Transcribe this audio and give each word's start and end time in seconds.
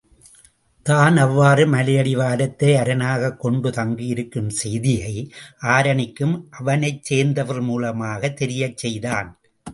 தான் 0.85 1.17
அவ்வாறு 1.17 1.63
மலையடிவாரத்தை 1.73 2.69
அரணாகக் 2.79 3.37
கொண்டு 3.39 3.69
தங்கியிருக்கும் 3.69 4.49
செய்தியை 4.61 5.13
ஆருணிக்கும் 5.75 6.35
அவனைச் 6.59 7.03
சேர்ந்தவர்கள் 7.11 7.67
மூலமாகவே 7.69 8.31
தெரியச் 8.33 8.77
செய்தான். 8.77 9.31